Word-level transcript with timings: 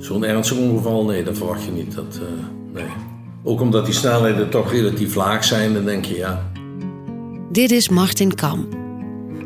Zo'n 0.00 0.24
ernstig 0.24 0.56
ongeval, 0.56 1.04
nee, 1.04 1.24
dat 1.24 1.36
verwacht 1.36 1.64
je 1.64 1.70
niet. 1.70 1.94
Dat, 1.94 2.20
eh, 2.22 2.44
nee. 2.74 2.90
Ook 3.42 3.60
omdat 3.60 3.84
die 3.84 3.94
snelheden 3.94 4.50
toch 4.50 4.72
relatief 4.72 5.14
laag 5.14 5.44
zijn, 5.44 5.74
dan 5.74 5.84
denk 5.84 6.04
je 6.04 6.16
ja. 6.16 6.50
Dit 7.52 7.70
is 7.70 7.88
Martin 7.88 8.34
Kam. 8.34 8.68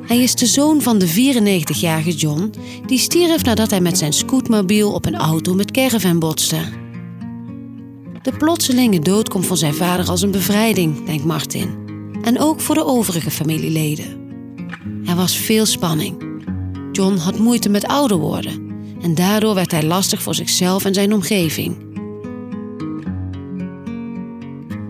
Hij 0.06 0.18
is 0.18 0.34
de 0.34 0.46
zoon 0.46 0.82
van 0.82 0.98
de 0.98 1.08
94-jarige 1.08 2.10
John, 2.10 2.52
die 2.86 2.98
stierf 2.98 3.44
nadat 3.44 3.70
hij 3.70 3.80
met 3.80 3.98
zijn 3.98 4.12
scootmobiel 4.12 4.92
op 4.92 5.06
een 5.06 5.16
auto 5.16 5.54
met 5.54 5.70
caravan 5.70 6.18
botste. 6.18 6.56
De 8.22 8.32
plotselinge 8.32 8.98
dood 8.98 9.28
komt 9.28 9.46
voor 9.46 9.56
zijn 9.56 9.74
vader 9.74 10.08
als 10.08 10.22
een 10.22 10.30
bevrijding, 10.30 11.06
denkt 11.06 11.24
Martin. 11.24 11.74
En 12.22 12.40
ook 12.40 12.60
voor 12.60 12.74
de 12.74 12.84
overige 12.84 13.30
familieleden. 13.30 14.22
Er 15.06 15.16
was 15.16 15.36
veel 15.36 15.66
spanning. 15.66 16.42
John 16.92 17.16
had 17.16 17.38
moeite 17.38 17.68
met 17.68 17.86
ouder 17.86 18.16
worden 18.16 18.63
en 19.04 19.14
daardoor 19.14 19.54
werd 19.54 19.70
hij 19.70 19.82
lastig 19.82 20.22
voor 20.22 20.34
zichzelf 20.34 20.84
en 20.84 20.94
zijn 20.94 21.12
omgeving. 21.12 21.76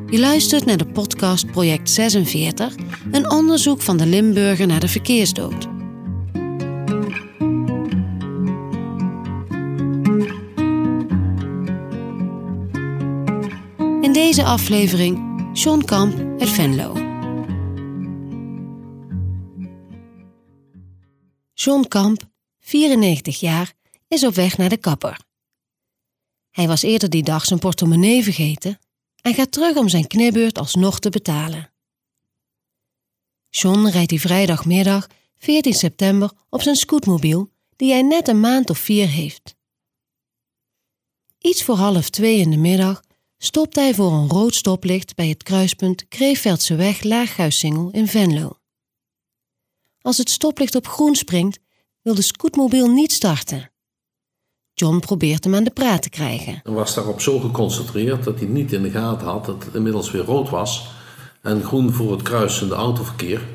Je 0.06 0.18
luistert 0.18 0.64
naar 0.64 0.76
de 0.76 0.86
podcast 0.86 1.46
Project 1.50 1.90
46, 1.90 2.74
een 3.10 3.30
onderzoek 3.30 3.82
van 3.82 3.96
de 3.96 4.06
Limburger 4.06 4.66
naar 4.66 4.80
de 4.80 4.88
verkeersdood. 4.88 5.64
In 14.00 14.12
deze 14.12 14.44
aflevering 14.44 15.40
John 15.52 15.84
Kamp 15.84 16.40
uit 16.40 16.50
Venlo. 16.50 16.92
John 21.54 21.84
Kamp, 21.88 22.22
94 22.60 23.40
jaar, 23.40 23.72
is 24.14 24.24
op 24.24 24.34
weg 24.34 24.56
naar 24.56 24.68
de 24.68 24.76
kapper. 24.76 25.20
Hij 26.50 26.66
was 26.66 26.82
eerder 26.82 27.10
die 27.10 27.22
dag 27.22 27.44
zijn 27.44 27.58
portemonnee 27.58 28.22
vergeten 28.22 28.78
en 29.20 29.34
gaat 29.34 29.52
terug 29.52 29.76
om 29.76 29.88
zijn 29.88 30.06
knipbeurt 30.06 30.58
alsnog 30.58 31.00
te 31.00 31.10
betalen. 31.10 31.72
John 33.50 33.86
rijdt 33.86 34.08
die 34.08 34.20
vrijdagmiddag 34.20 35.06
14 35.38 35.74
september 35.74 36.32
op 36.50 36.62
zijn 36.62 36.76
scootmobiel 36.76 37.50
die 37.76 37.92
hij 37.92 38.02
net 38.02 38.28
een 38.28 38.40
maand 38.40 38.70
of 38.70 38.78
vier 38.78 39.08
heeft. 39.08 39.56
Iets 41.38 41.62
voor 41.62 41.76
half 41.76 42.10
twee 42.10 42.38
in 42.38 42.50
de 42.50 42.56
middag 42.56 43.02
stopt 43.38 43.74
hij 43.74 43.94
voor 43.94 44.12
een 44.12 44.28
rood 44.28 44.54
stoplicht 44.54 45.14
bij 45.14 45.28
het 45.28 45.42
kruispunt 45.42 46.08
Kreeveldseweg 46.08 47.02
Laaghuissingel 47.02 47.90
in 47.90 48.08
Venlo. 48.08 48.58
Als 50.00 50.18
het 50.18 50.30
stoplicht 50.30 50.74
op 50.74 50.86
groen 50.86 51.14
springt, 51.14 51.58
wil 52.02 52.14
de 52.14 52.22
scootmobiel 52.22 52.90
niet 52.90 53.12
starten. 53.12 53.72
John 54.74 54.98
probeert 54.98 55.44
hem 55.44 55.54
aan 55.54 55.64
de 55.64 55.70
praat 55.70 56.02
te 56.02 56.10
krijgen. 56.10 56.60
Hij 56.62 56.72
was 56.72 56.94
daarop 56.94 57.20
zo 57.20 57.38
geconcentreerd 57.38 58.24
dat 58.24 58.38
hij 58.38 58.48
niet 58.48 58.72
in 58.72 58.82
de 58.82 58.90
gaten 58.90 59.26
had 59.26 59.44
dat 59.44 59.64
het 59.64 59.74
inmiddels 59.74 60.10
weer 60.10 60.24
rood 60.24 60.48
was. 60.48 60.90
En 61.42 61.62
groen 61.62 61.92
voor 61.92 62.12
het 62.12 62.22
kruisende 62.22 62.74
autoverkeer. 62.74 63.46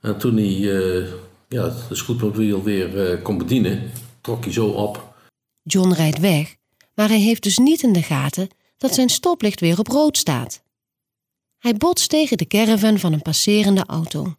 En 0.00 0.18
toen 0.18 0.36
hij 0.36 0.58
uh, 0.58 1.08
ja, 1.48 1.72
de 1.88 1.94
scootmobiel 1.94 2.62
weer 2.62 3.12
uh, 3.12 3.22
kon 3.22 3.38
bedienen, 3.38 3.90
trok 4.20 4.44
hij 4.44 4.52
zo 4.52 4.66
op. 4.66 5.14
John 5.62 5.92
rijdt 5.92 6.18
weg, 6.18 6.56
maar 6.94 7.08
hij 7.08 7.20
heeft 7.20 7.42
dus 7.42 7.58
niet 7.58 7.82
in 7.82 7.92
de 7.92 8.02
gaten 8.02 8.48
dat 8.76 8.94
zijn 8.94 9.08
stoplicht 9.08 9.60
weer 9.60 9.78
op 9.78 9.88
rood 9.88 10.16
staat. 10.16 10.62
Hij 11.58 11.74
botst 11.74 12.08
tegen 12.08 12.36
de 12.36 12.46
caravan 12.46 12.98
van 12.98 13.12
een 13.12 13.22
passerende 13.22 13.84
auto. 13.86 14.34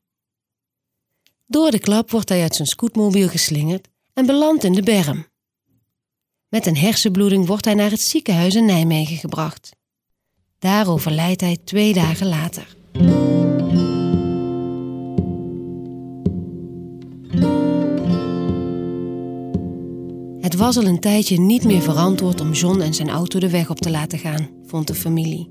Door 1.45 1.71
de 1.71 1.79
klap 1.79 2.11
wordt 2.11 2.29
hij 2.29 2.41
uit 2.41 2.55
zijn 2.55 2.67
scootmobiel 2.67 3.27
geslingerd 3.27 3.87
en 4.13 4.25
belandt 4.25 4.63
in 4.63 4.73
de 4.73 4.83
berm. 4.83 5.25
Met 6.55 6.65
een 6.65 6.77
hersenbloeding 6.77 7.47
wordt 7.47 7.65
hij 7.65 7.73
naar 7.73 7.89
het 7.89 8.01
ziekenhuis 8.01 8.55
in 8.55 8.65
Nijmegen 8.65 9.17
gebracht. 9.17 9.71
Daar 10.59 10.87
overlijdt 10.87 11.41
hij 11.41 11.57
twee 11.63 11.93
dagen 11.93 12.27
later. 12.27 12.75
Het 20.41 20.55
was 20.55 20.77
al 20.77 20.83
een 20.83 20.99
tijdje 20.99 21.39
niet 21.39 21.63
meer 21.63 21.81
verantwoord 21.81 22.41
om 22.41 22.51
John 22.51 22.81
en 22.81 22.93
zijn 22.93 23.09
auto 23.09 23.39
de 23.39 23.49
weg 23.49 23.69
op 23.69 23.79
te 23.79 23.89
laten 23.89 24.19
gaan, 24.19 24.49
vond 24.65 24.87
de 24.87 24.95
familie. 24.95 25.49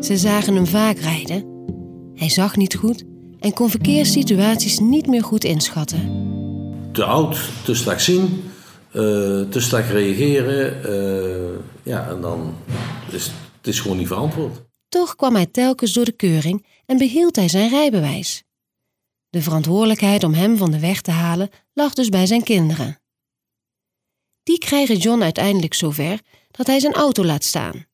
Ze 0.00 0.16
zagen 0.16 0.54
hem 0.54 0.66
vaak 0.66 0.98
rijden. 0.98 1.44
Hij 2.14 2.28
zag 2.28 2.56
niet 2.56 2.74
goed 2.74 3.04
en 3.40 3.52
kon 3.52 3.70
verkeerssituaties 3.70 4.78
niet 4.78 5.06
meer 5.06 5.24
goed 5.24 5.44
inschatten. 5.44 6.32
Te 6.92 7.04
oud, 7.04 7.48
te 7.64 7.74
slecht 7.74 8.02
zien, 8.02 8.42
te 9.50 9.60
slecht 9.60 9.90
reageren. 9.90 10.90
Uh, 10.90 11.58
ja, 11.82 12.08
en 12.08 12.20
dan 12.20 12.56
is 13.10 13.30
het 13.64 13.72
is 13.74 13.80
gewoon 13.80 13.96
niet 13.96 14.06
verantwoord. 14.06 14.62
Toch 14.88 15.16
kwam 15.16 15.34
hij 15.34 15.46
telkens 15.46 15.92
door 15.92 16.04
de 16.04 16.12
keuring 16.12 16.66
en 16.86 16.98
behield 16.98 17.36
hij 17.36 17.48
zijn 17.48 17.68
rijbewijs. 17.68 18.42
De 19.28 19.42
verantwoordelijkheid 19.42 20.24
om 20.24 20.34
hem 20.34 20.56
van 20.56 20.70
de 20.70 20.78
weg 20.78 21.00
te 21.00 21.10
halen 21.10 21.50
lag 21.72 21.94
dus 21.94 22.08
bij 22.08 22.26
zijn 22.26 22.42
kinderen. 22.42 23.00
Die 24.42 24.58
krijgen 24.58 24.96
John 24.96 25.22
uiteindelijk 25.22 25.74
zover 25.74 26.20
dat 26.50 26.66
hij 26.66 26.80
zijn 26.80 26.92
auto 26.92 27.24
laat 27.24 27.44
staan. 27.44 27.86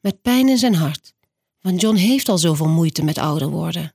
Met 0.00 0.22
pijn 0.22 0.48
in 0.48 0.58
zijn 0.58 0.74
hart, 0.74 1.14
want 1.60 1.80
John 1.80 1.96
heeft 1.96 2.28
al 2.28 2.38
zoveel 2.38 2.68
moeite 2.68 3.04
met 3.04 3.18
ouder 3.18 3.48
worden. 3.48 3.94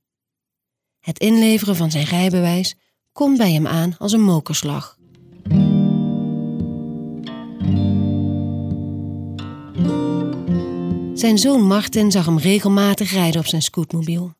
Het 0.99 1.19
inleveren 1.19 1.75
van 1.75 1.91
zijn 1.91 2.05
rijbewijs 2.05 2.75
komt 3.11 3.37
bij 3.37 3.51
hem 3.51 3.67
aan 3.67 3.95
als 3.97 4.11
een 4.11 4.23
mokerslag. 4.23 4.96
Zijn 11.17 11.37
zoon 11.37 11.61
Martin 11.61 12.11
zag 12.11 12.25
hem 12.25 12.37
regelmatig 12.37 13.11
rijden 13.11 13.39
op 13.39 13.47
zijn 13.47 13.61
scootmobiel. 13.61 14.33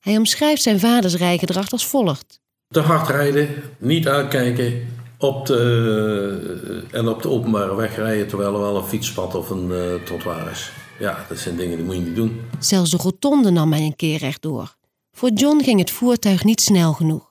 Hij 0.00 0.16
omschrijft 0.16 0.62
zijn 0.62 0.80
vaders 0.80 1.14
rijgedrag 1.14 1.70
als 1.70 1.86
volgt. 1.86 2.40
Te 2.68 2.80
hard 2.80 3.08
rijden, 3.08 3.48
niet 3.78 4.08
uitkijken 4.08 4.88
op 5.18 5.46
de, 5.46 6.86
en 6.92 7.08
op 7.08 7.22
de 7.22 7.28
openbare 7.28 7.74
weg 7.74 7.96
rijden 7.96 8.28
terwijl 8.28 8.54
er 8.54 8.60
wel 8.60 8.76
een 8.76 8.84
fietspad 8.84 9.34
of 9.34 9.50
een 9.50 9.68
uh, 9.68 9.94
trottoir 10.04 10.50
is. 10.50 10.72
Ja, 10.98 11.26
dat 11.28 11.38
zijn 11.38 11.56
dingen 11.56 11.76
die 11.76 11.86
moet 11.86 11.94
je 11.94 12.00
niet 12.00 12.16
doen. 12.16 12.40
Zelfs 12.58 12.90
de 12.90 12.96
rotonde 12.96 13.50
nam 13.50 13.72
hij 13.72 13.82
een 13.82 13.96
keer 13.96 14.18
rechtdoor. 14.18 14.76
Voor 15.12 15.30
John 15.30 15.62
ging 15.62 15.78
het 15.78 15.90
voertuig 15.90 16.44
niet 16.44 16.60
snel 16.60 16.92
genoeg. 16.92 17.30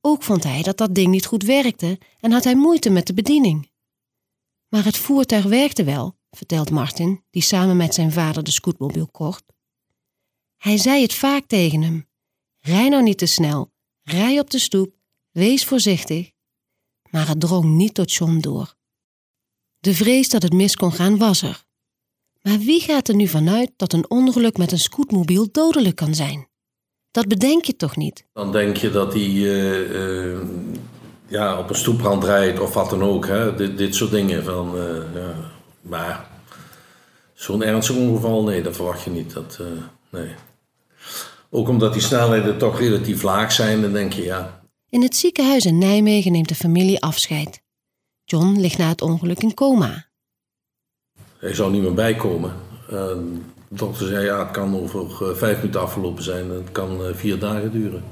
Ook 0.00 0.22
vond 0.22 0.44
hij 0.44 0.62
dat 0.62 0.76
dat 0.76 0.94
ding 0.94 1.08
niet 1.08 1.26
goed 1.26 1.42
werkte 1.42 1.98
en 2.20 2.32
had 2.32 2.44
hij 2.44 2.56
moeite 2.56 2.90
met 2.90 3.06
de 3.06 3.14
bediening. 3.14 3.70
Maar 4.68 4.84
het 4.84 4.96
voertuig 4.96 5.44
werkte 5.44 5.84
wel, 5.84 6.14
vertelt 6.36 6.70
Martin, 6.70 7.24
die 7.30 7.42
samen 7.42 7.76
met 7.76 7.94
zijn 7.94 8.12
vader 8.12 8.42
de 8.42 8.50
scootmobiel 8.50 9.08
kocht. 9.10 9.44
Hij 10.56 10.76
zei 10.76 11.02
het 11.02 11.14
vaak 11.14 11.44
tegen 11.46 11.82
hem: 11.82 12.08
Rij 12.60 12.88
nou 12.88 13.02
niet 13.02 13.18
te 13.18 13.26
snel, 13.26 13.72
rij 14.02 14.40
op 14.40 14.50
de 14.50 14.58
stoep, 14.58 14.94
wees 15.30 15.64
voorzichtig. 15.64 16.30
Maar 17.10 17.28
het 17.28 17.40
drong 17.40 17.64
niet 17.64 17.94
tot 17.94 18.12
John 18.12 18.38
door. 18.38 18.74
De 19.78 19.94
vrees 19.94 20.28
dat 20.28 20.42
het 20.42 20.52
mis 20.52 20.76
kon 20.76 20.92
gaan 20.92 21.18
was 21.18 21.42
er. 21.42 21.64
Maar 22.42 22.58
wie 22.58 22.80
gaat 22.80 23.08
er 23.08 23.14
nu 23.14 23.26
vanuit 23.26 23.72
dat 23.76 23.92
een 23.92 24.10
ongeluk 24.10 24.56
met 24.56 24.72
een 24.72 24.78
scootmobiel 24.78 25.48
dodelijk 25.52 25.96
kan 25.96 26.14
zijn? 26.14 26.48
Dat 27.10 27.28
bedenk 27.28 27.64
je 27.64 27.76
toch 27.76 27.96
niet? 27.96 28.26
Dan 28.32 28.52
denk 28.52 28.76
je 28.76 28.90
dat 28.90 29.12
hij 29.12 29.28
uh, 29.28 29.90
uh, 29.90 30.40
ja, 31.26 31.58
op 31.58 31.68
een 31.70 31.76
stoeprand 31.76 32.24
rijdt 32.24 32.60
of 32.60 32.74
wat 32.74 32.90
dan 32.90 33.02
ook. 33.02 33.26
Hè? 33.26 33.54
Dit, 33.54 33.78
dit 33.78 33.94
soort 33.94 34.10
dingen. 34.10 34.44
Van, 34.44 34.76
uh, 34.76 35.14
ja. 35.14 35.53
Maar 35.84 36.26
zo'n 37.34 37.62
ernstig 37.62 37.96
ongeval, 37.96 38.42
nee, 38.42 38.62
dat 38.62 38.76
verwacht 38.76 39.02
je 39.02 39.10
niet. 39.10 39.32
Dat, 39.32 39.60
nee. 40.10 40.34
Ook 41.50 41.68
omdat 41.68 41.92
die 41.92 42.02
snelheden 42.02 42.58
toch 42.58 42.78
relatief 42.78 43.22
laag 43.22 43.52
zijn, 43.52 43.80
dan 43.82 43.92
denk 43.92 44.12
je 44.12 44.22
ja. 44.22 44.62
In 44.88 45.02
het 45.02 45.16
ziekenhuis 45.16 45.64
in 45.64 45.78
Nijmegen 45.78 46.32
neemt 46.32 46.48
de 46.48 46.54
familie 46.54 47.00
afscheid. 47.00 47.62
John 48.24 48.60
ligt 48.60 48.78
na 48.78 48.88
het 48.88 49.02
ongeluk 49.02 49.42
in 49.42 49.54
coma. 49.54 50.06
Hij 51.38 51.54
zou 51.54 51.72
niet 51.72 51.82
meer 51.82 51.94
bijkomen. 51.94 52.52
De 52.88 53.40
dokter 53.68 54.06
zei 54.06 54.24
ja, 54.24 54.38
het 54.38 54.50
kan 54.50 54.80
over 54.80 55.00
uh, 55.00 55.36
vijf 55.36 55.56
minuten 55.56 55.80
afgelopen 55.80 56.22
zijn 56.22 56.50
en 56.50 56.56
het 56.56 56.72
kan 56.72 57.14
vier 57.14 57.38
dagen 57.38 57.72
duren. 57.72 58.04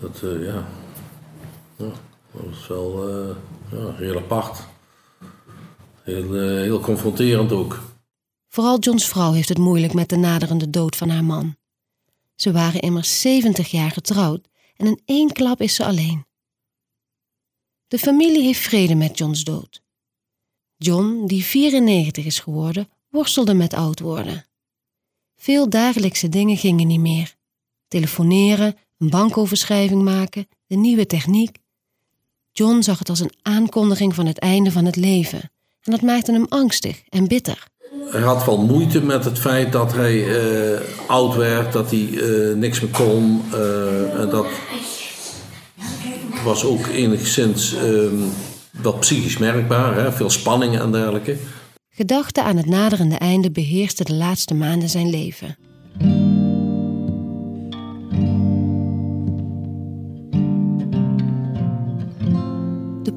Dat, 0.00 0.18
ja. 0.20 0.64
ja. 1.76 1.92
dat 2.32 2.42
was 2.48 2.66
wel 2.68 3.08
ja, 3.70 3.94
heel 3.94 4.16
apart. 4.16 4.72
Heel, 6.04 6.32
heel 6.58 6.80
confronterend 6.80 7.52
ook. 7.52 7.82
Vooral 8.48 8.78
Johns 8.78 9.08
vrouw 9.08 9.32
heeft 9.32 9.48
het 9.48 9.58
moeilijk 9.58 9.92
met 9.92 10.08
de 10.08 10.16
naderende 10.16 10.70
dood 10.70 10.96
van 10.96 11.08
haar 11.08 11.24
man. 11.24 11.56
Ze 12.34 12.52
waren 12.52 12.80
immers 12.80 13.20
70 13.20 13.70
jaar 13.70 13.90
getrouwd 13.90 14.48
en 14.76 14.86
in 14.86 15.00
één 15.04 15.32
klap 15.32 15.60
is 15.60 15.74
ze 15.74 15.84
alleen. 15.84 16.26
De 17.88 17.98
familie 17.98 18.42
heeft 18.42 18.60
vrede 18.60 18.94
met 18.94 19.18
Johns 19.18 19.44
dood. 19.44 19.82
John, 20.76 21.26
die 21.26 21.44
94 21.44 22.24
is 22.24 22.38
geworden, 22.38 22.88
worstelde 23.08 23.54
met 23.54 23.74
oud 23.74 24.00
worden. 24.00 24.46
Veel 25.36 25.68
dagelijkse 25.70 26.28
dingen 26.28 26.56
gingen 26.56 26.86
niet 26.86 27.00
meer. 27.00 27.34
Telefoneren, 27.88 28.76
een 28.98 29.10
bankoverschrijving 29.10 30.02
maken, 30.02 30.48
de 30.66 30.76
nieuwe 30.76 31.06
techniek. 31.06 31.58
John 32.52 32.80
zag 32.80 32.98
het 32.98 33.08
als 33.08 33.20
een 33.20 33.34
aankondiging 33.42 34.14
van 34.14 34.26
het 34.26 34.38
einde 34.38 34.72
van 34.72 34.84
het 34.84 34.96
leven. 34.96 35.52
En 35.84 35.92
dat 35.92 36.02
maakte 36.02 36.32
hem 36.32 36.46
angstig 36.48 37.02
en 37.08 37.28
bitter. 37.28 37.66
Hij 38.10 38.20
had 38.20 38.44
wel 38.44 38.58
moeite 38.58 39.02
met 39.02 39.24
het 39.24 39.38
feit 39.38 39.72
dat 39.72 39.92
hij 39.92 40.36
eh, 40.36 40.80
oud 41.06 41.34
werd, 41.34 41.72
dat 41.72 41.90
hij 41.90 42.08
eh, 42.12 42.56
niks 42.56 42.80
meer 42.80 42.90
kon. 42.90 43.42
eh, 43.52 44.20
en 44.20 44.28
dat 44.30 44.46
was 46.44 46.64
ook 46.64 46.86
enigszins 46.86 47.74
ehm, 47.74 48.16
wat 48.82 49.00
psychisch 49.00 49.38
merkbaar, 49.38 49.96
hè? 49.96 50.12
veel 50.12 50.30
spanning 50.30 50.78
en 50.78 50.92
dergelijke. 50.92 51.36
Gedachten 51.90 52.44
aan 52.44 52.56
het 52.56 52.66
naderende 52.66 53.16
einde 53.16 53.50
beheersten 53.50 54.04
de 54.04 54.14
laatste 54.14 54.54
maanden 54.54 54.88
zijn 54.88 55.10
leven. 55.10 55.56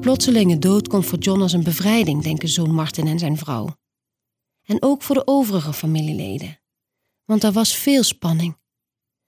Plotselinge 0.00 0.58
dood 0.58 0.88
komt 0.88 1.06
voor 1.06 1.18
John 1.18 1.40
als 1.40 1.52
een 1.52 1.62
bevrijding, 1.62 2.22
denken 2.22 2.48
zoon 2.48 2.74
Martin 2.74 3.06
en 3.06 3.18
zijn 3.18 3.36
vrouw. 3.36 3.76
En 4.64 4.82
ook 4.82 5.02
voor 5.02 5.14
de 5.14 5.26
overige 5.26 5.72
familieleden. 5.72 6.60
Want 7.24 7.44
er 7.44 7.52
was 7.52 7.76
veel 7.76 8.02
spanning. 8.02 8.56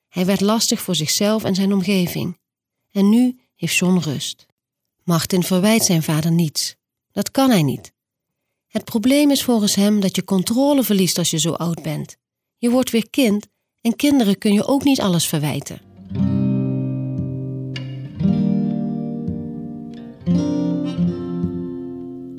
Hij 0.09 0.27
werd 0.27 0.41
lastig 0.41 0.81
voor 0.81 0.95
zichzelf 0.95 1.45
en 1.45 1.55
zijn 1.55 1.73
omgeving. 1.73 2.39
En 2.91 3.09
nu 3.09 3.41
heeft 3.57 3.77
John 3.77 3.99
rust. 3.99 4.47
Martin 5.05 5.43
verwijt 5.43 5.85
zijn 5.85 6.03
vader 6.03 6.33
niets. 6.33 6.77
Dat 7.13 7.31
kan 7.31 7.51
hij 7.51 7.63
niet. 7.63 7.93
Het 8.67 8.85
probleem 8.85 9.31
is 9.31 9.45
volgens 9.45 9.75
hem 9.75 10.01
dat 10.01 10.17
je 10.17 10.25
controle 10.25 10.83
verliest 10.83 11.19
als 11.19 11.31
je 11.31 11.39
zo 11.39 11.53
oud 11.53 11.83
bent. 11.83 12.17
Je 12.57 12.71
wordt 12.71 12.91
weer 12.91 13.11
kind 13.11 13.47
en 13.81 13.97
kinderen 13.97 14.39
kun 14.39 14.53
je 14.53 14.67
ook 14.67 14.85
niet 14.85 15.01
alles 15.01 15.27
verwijten. 15.27 15.90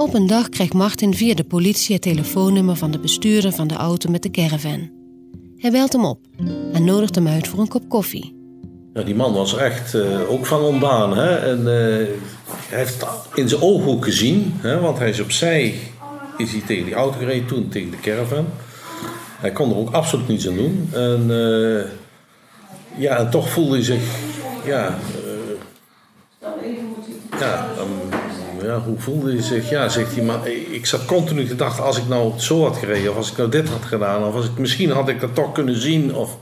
Op 0.02 0.14
een 0.14 0.28
dag 0.28 0.50
krijgt 0.50 0.74
Martin 0.74 1.14
via 1.14 1.34
de 1.34 1.44
politie 1.44 1.94
het 1.94 2.02
telefoonnummer 2.04 2.76
van 2.76 2.92
de 2.92 3.00
bestuurder 3.00 3.52
van 3.52 3.68
de 3.68 3.76
auto 3.76 4.10
met 4.10 4.24
de 4.24 4.32
caravan. 4.32 4.90
Hij 5.58 5.72
belt 5.72 5.92
hem 5.94 6.06
op 6.06 6.20
en 6.74 6.84
nodigt 6.84 7.16
hem 7.16 7.28
uit 7.28 7.48
voor 7.48 7.60
een 7.60 7.68
kop 7.68 7.90
koffie. 7.90 8.36
Ja, 8.94 9.02
die 9.02 9.16
man 9.16 9.34
was 9.34 9.58
echt 9.58 9.94
eh, 9.94 10.32
ook 10.32 10.46
van 10.46 10.62
ontdaan. 10.62 11.18
Hè? 11.18 11.36
En, 11.36 11.58
eh, 11.60 12.08
hij 12.48 12.80
heeft 12.80 13.06
in 13.34 13.50
zijn 13.50 13.62
ook 13.62 14.04
gezien, 14.06 14.54
hè? 14.58 14.80
want 14.80 14.98
hij 14.98 15.10
is 15.10 15.20
opzij 15.20 15.80
is 16.38 16.52
hij 16.52 16.62
tegen 16.66 16.86
die 16.86 16.94
auto 16.94 17.18
gereden, 17.18 17.48
toen 17.48 17.70
tegen 17.70 17.92
de 17.92 18.00
caravan. 18.00 18.46
Hij 19.40 19.52
kon 19.52 19.70
er 19.70 19.78
ook 19.78 19.92
absoluut 19.92 20.28
niets 20.28 20.48
aan 20.48 20.56
doen. 20.56 20.90
En, 20.94 21.26
eh, 21.30 21.86
ja, 23.02 23.18
en 23.18 23.30
toch 23.30 23.50
voelde 23.50 23.76
hij 23.76 23.84
zich, 23.84 24.04
ja, 24.66 25.00
ja, 27.40 27.68
hoe 28.80 29.00
voelde 29.00 29.32
hij 29.32 29.42
zich? 29.42 29.70
Ja, 29.70 29.90
zegt 29.90 30.16
hij, 30.16 30.24
maar 30.24 30.48
ik 30.48 30.86
zat 30.86 31.06
continu 31.06 31.48
gedacht, 31.48 31.80
als 31.80 31.98
ik 31.98 32.08
nou 32.08 32.40
zo 32.40 32.64
had 32.64 32.78
gereden, 32.78 33.12
of 33.12 33.18
als 33.18 33.32
ik 33.32 33.38
nou 33.38 33.50
dit 33.50 33.70
had 33.70 33.86
gedaan, 33.86 34.24
of 34.24 34.36
als 34.36 34.46
ik, 34.46 34.58
misschien 34.58 34.90
had 34.90 35.10
ik 35.10 35.20
dat 35.20 35.36
toch 35.36 35.52
kunnen 35.52 35.82
zien, 35.82 36.16
of... 36.16 36.38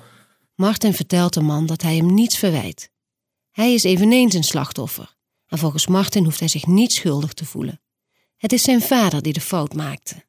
Martin 0.55 0.93
vertelt 0.93 1.33
de 1.33 1.41
man 1.41 1.65
dat 1.65 1.81
hij 1.81 1.95
hem 1.95 2.13
niets 2.13 2.37
verwijt. 2.37 2.91
Hij 3.51 3.73
is 3.73 3.83
eveneens 3.83 4.33
een 4.33 4.43
slachtoffer. 4.43 5.15
En 5.47 5.57
volgens 5.57 5.87
Martin 5.87 6.23
hoeft 6.23 6.39
hij 6.39 6.47
zich 6.47 6.65
niet 6.67 6.93
schuldig 6.93 7.33
te 7.33 7.45
voelen. 7.45 7.81
Het 8.37 8.53
is 8.53 8.63
zijn 8.63 8.81
vader 8.81 9.21
die 9.21 9.33
de 9.33 9.41
fout 9.41 9.73
maakte. 9.73 10.25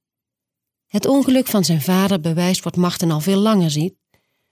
Het 0.87 1.07
ongeluk 1.07 1.47
van 1.47 1.65
zijn 1.65 1.83
vader 1.83 2.21
bewijst 2.21 2.65
wat 2.65 2.77
Martin 2.77 3.11
al 3.11 3.21
veel 3.21 3.39
langer 3.39 3.71
ziet: 3.71 3.95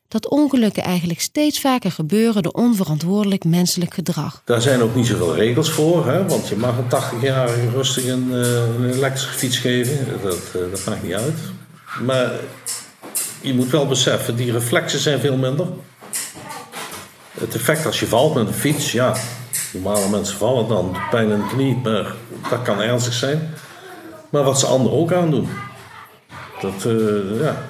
dat 0.09 0.29
ongelukken 0.29 0.83
eigenlijk 0.83 1.21
steeds 1.21 1.61
vaker 1.61 1.93
gebeuren 1.93 2.43
door 2.43 2.53
onverantwoordelijk 2.53 3.45
menselijk 3.45 3.95
gedrag. 3.95 4.43
Daar 4.45 4.63
zijn 4.63 4.83
ook 4.83 4.95
niet 4.95 5.07
zoveel 5.07 5.35
regels 5.35 5.71
voor, 5.71 6.07
hè? 6.07 6.27
want 6.27 6.49
je 6.49 6.57
mag 6.57 6.79
een 6.79 6.89
80-jarige 6.89 7.71
rustig 7.71 8.07
een, 8.07 8.29
eh, 8.33 8.77
een 8.79 8.93
elektrische 8.93 9.33
fiets 9.33 9.59
geven. 9.59 10.07
Dat, 10.23 10.41
eh, 10.55 10.61
dat 10.71 10.85
maakt 10.87 11.03
niet 11.03 11.15
uit. 11.15 11.39
Maar 12.05 12.33
je 13.41 13.55
moet 13.55 13.71
wel 13.71 13.87
beseffen, 13.87 14.37
die 14.37 14.53
reflexen 14.53 14.99
zijn 14.99 15.21
veel 15.21 15.37
minder. 15.37 15.67
Het 17.39 17.55
effect 17.55 17.87
als 17.87 18.01
je 18.01 18.07
valt 18.07 18.35
met 18.35 18.47
een 18.47 18.53
fiets, 18.53 18.93
ja, 18.93 19.17
normale 19.73 20.09
mensen 20.09 20.37
vallen 20.37 20.69
dan, 20.69 20.97
pijn 21.11 21.31
in 21.31 21.39
de 21.39 21.47
knie, 21.47 21.77
maar 21.77 22.15
dat 22.51 22.63
kan 22.63 22.81
ernstig 22.81 23.13
zijn. 23.13 23.55
Maar 24.29 24.43
wat 24.43 24.59
ze 24.59 24.67
anderen 24.67 24.99
ook 24.99 25.13
aandoen, 25.13 25.49
dat, 26.61 26.85
eh, 26.85 27.41
ja, 27.41 27.63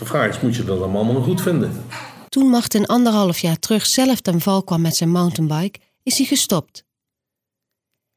de 0.00 0.06
vraag 0.06 0.28
is, 0.28 0.40
moet 0.40 0.56
je 0.56 0.64
dat 0.64 0.78
allemaal 0.78 1.04
nog 1.04 1.24
goed 1.24 1.40
vinden? 1.40 1.84
Toen 2.28 2.46
Martin 2.46 2.86
anderhalf 2.86 3.38
jaar 3.38 3.58
terug 3.58 3.86
zelf 3.86 4.20
ten 4.20 4.40
val 4.40 4.62
kwam 4.62 4.80
met 4.80 4.96
zijn 4.96 5.10
mountainbike, 5.10 5.78
is 6.02 6.16
hij 6.16 6.26
gestopt. 6.26 6.84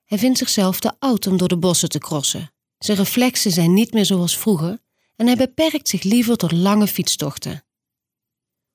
Hij 0.04 0.18
vindt 0.18 0.38
zichzelf 0.38 0.80
te 0.80 0.92
oud 1.00 1.28
om 1.28 1.38
door 1.38 1.48
de 1.48 1.58
bossen 1.58 1.90
te 1.90 2.00
crossen. 2.00 2.52
Zijn 2.78 2.98
reflexen 2.98 3.52
zijn 3.52 3.74
niet 3.74 3.94
meer 3.94 4.06
zoals 4.06 4.38
vroeger 4.38 4.80
en 5.16 5.26
hij 5.26 5.36
beperkt 5.36 5.90
zich 5.90 6.04
liever 6.04 6.38
tot 6.38 6.52
lange 6.52 6.88
fietstochten. 6.88 7.64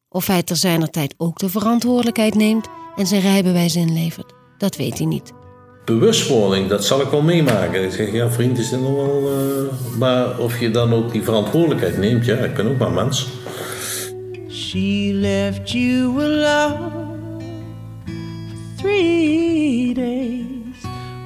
Of 0.09 0.27
hij 0.27 0.43
ter 0.43 0.57
zijner 0.57 0.91
tijd 0.91 1.15
ook 1.17 1.39
de 1.39 1.49
verantwoordelijkheid 1.49 2.35
neemt 2.35 2.69
en 2.97 3.07
zijn 3.07 3.21
rijbewijs 3.21 3.77
inlevert, 3.77 4.33
dat 4.59 4.77
weet 4.77 4.99
hij 4.99 5.07
niet. 5.07 5.38
Bewustwording, 5.89 6.69
dat 6.69 6.85
zal 6.85 7.01
ik 7.01 7.09
wel 7.09 7.23
meemaken. 7.23 7.85
Ik 7.85 7.93
zeg, 7.93 8.13
ja 8.13 8.31
vriend, 8.31 8.59
is 8.59 8.69
dit 8.69 8.81
nog 8.81 8.95
wel... 8.95 9.31
eh, 9.31 9.99
maar 9.99 10.39
of 10.39 10.61
je 10.61 10.71
dan 10.71 10.93
ook 10.93 11.13
die 11.13 11.23
verantwoordelijkheid 11.23 11.99
neemt, 11.99 12.25
ja, 12.25 12.37
ik 12.37 12.55
ben 12.55 12.69
ook 12.69 12.79
maar 12.79 12.91
mens. 12.91 13.27
She 14.51 15.11
left 15.13 15.71
you 15.71 16.23
alone 16.23 16.91
for 18.05 18.83
three 18.83 19.95
days. 19.95 20.45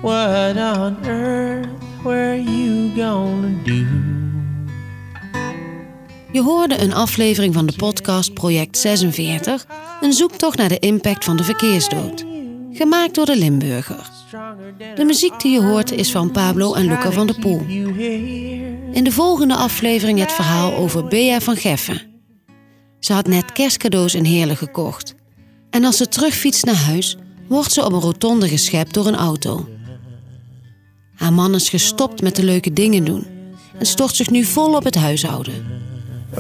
What 0.03 0.57
on 0.57 0.97
earth 1.05 1.69
were 2.03 2.43
you 2.43 2.91
gonna 2.97 3.49
do? 3.65 3.85
Je 6.33 6.43
hoorde 6.43 6.79
een 6.79 6.95
aflevering 6.95 7.55
van 7.55 7.67
de 7.67 7.75
podcast 7.77 8.35
Project 8.35 8.79
46, 8.79 9.67
een 10.01 10.13
zoektocht 10.13 10.57
naar 10.59 10.69
de 10.69 10.79
impact 10.79 11.25
van 11.25 11.37
de 11.37 11.45
verkeersdood. 11.45 12.25
Gemaakt 12.73 13.15
door 13.15 13.27
de 13.27 13.37
Limburger. 13.37 14.12
De 14.95 15.05
muziek 15.05 15.41
die 15.41 15.53
je 15.53 15.63
hoort 15.63 15.93
is 15.93 16.11
van 16.11 16.31
Pablo 16.31 16.75
en 16.75 16.87
Luca 16.87 17.11
van 17.11 17.27
der 17.27 17.39
Poel. 17.39 17.61
In 18.93 19.05
de 19.05 19.13
volgende 19.13 19.55
aflevering 19.55 20.19
het 20.19 20.33
verhaal 20.33 20.75
over 20.75 21.05
Bea 21.05 21.41
van 21.41 21.57
Geffen. 21.57 22.03
Ze 22.99 23.13
had 23.13 23.27
net 23.27 23.53
kerstcadeaus 23.53 24.15
in 24.15 24.25
Heerlen 24.25 24.57
gekocht. 24.57 25.15
En 25.71 25.85
als 25.85 25.97
ze 25.97 26.09
terugfietst 26.09 26.65
naar 26.65 26.75
huis, 26.75 27.17
wordt 27.49 27.73
ze 27.73 27.85
op 27.85 27.93
een 27.93 28.01
rotonde 28.01 28.49
geschept 28.49 28.95
door 28.95 29.07
een 29.07 29.17
auto. 29.17 29.69
Haar 31.15 31.33
man 31.33 31.55
is 31.55 31.69
gestopt 31.69 32.23
met 32.23 32.37
de 32.37 32.45
leuke 32.45 32.73
dingen 32.73 33.05
doen 33.05 33.27
en 33.79 33.87
stort 33.87 34.17
zich 34.17 34.31
nu 34.31 34.45
vol 34.45 34.75
op 34.75 34.85
het 34.85 34.95
huishouden. 34.95 35.55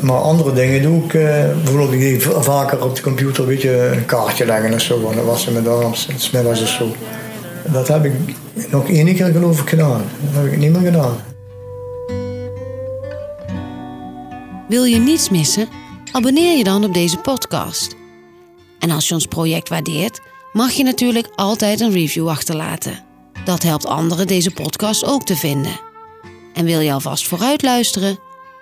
Maar 0.00 0.20
andere 0.20 0.52
dingen 0.52 0.82
doe 0.82 1.04
ik. 1.04 1.14
eh, 1.14 1.54
bijvoorbeeld, 1.62 1.92
ik 1.92 2.00
deed 2.00 2.22
vaker 2.22 2.84
op 2.84 2.96
de 2.96 3.02
computer 3.02 3.46
weet 3.46 3.62
je, 3.62 3.92
een 3.96 4.06
kaartje 4.06 4.46
leggen 4.46 4.74
of 4.74 4.80
zo. 4.80 5.00
Dan 5.14 5.24
was 5.24 5.42
ze 5.42 5.50
met 5.50 5.68
arms, 5.68 6.08
smiddags 6.16 6.62
of 6.62 6.68
zo. 6.68 6.94
Dat 7.72 7.88
heb 7.88 8.04
ik 8.04 8.12
nog 8.70 8.88
één 8.88 9.14
keer 9.14 9.32
geloof 9.32 9.60
ik 9.60 9.68
gedaan. 9.68 10.02
Dat 10.24 10.42
heb 10.42 10.52
ik 10.52 10.58
niet 10.58 10.72
meer 10.72 10.80
gedaan. 10.80 11.16
Wil 14.68 14.84
je 14.84 14.98
niets 14.98 15.30
missen? 15.30 15.68
Abonneer 16.12 16.56
je 16.56 16.64
dan 16.64 16.84
op 16.84 16.94
deze 16.94 17.18
podcast. 17.18 17.96
En 18.78 18.90
als 18.90 19.08
je 19.08 19.14
ons 19.14 19.26
project 19.26 19.68
waardeert, 19.68 20.20
mag 20.52 20.70
je 20.70 20.82
natuurlijk 20.82 21.28
altijd 21.34 21.80
een 21.80 21.92
review 21.92 22.28
achterlaten. 22.28 23.04
Dat 23.44 23.62
helpt 23.62 23.86
anderen 23.86 24.26
deze 24.26 24.50
podcast 24.50 25.04
ook 25.04 25.24
te 25.24 25.36
vinden. 25.36 25.80
En 26.54 26.64
wil 26.64 26.80
je 26.80 26.92
alvast 26.92 27.28
vooruit 27.28 27.62
luisteren? 27.62 28.18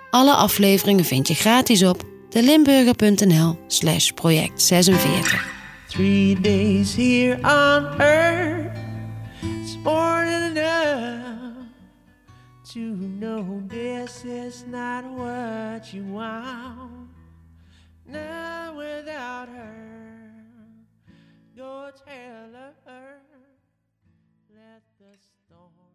Alle 0.09 0.33
afleveringen 0.33 1.05
vind 1.05 1.27
je 1.27 1.33
gratis 1.33 1.83
op 1.83 2.03
delimburger.nl 2.29 3.59
slash 3.67 4.09
project 4.09 4.61
46. 4.61 5.49
Three 5.87 6.39
days 6.41 6.95
here 6.95 7.35
on 7.35 7.99
earth 7.99 8.60
to 12.73 12.79
know 12.79 13.61
this 13.67 14.23
is 14.23 14.65
not 14.65 15.03
what 15.03 15.93
you 15.93 16.05
want. 16.05 17.09
Not 18.05 18.77
without 18.77 19.49
her, 19.49 20.31
go 21.57 21.91
tell 22.05 22.71
her. 22.85 23.17
Let 24.55 24.83
the 24.99 25.17
storm. 25.19 25.90